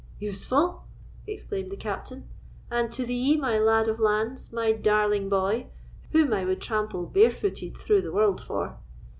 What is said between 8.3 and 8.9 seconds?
for!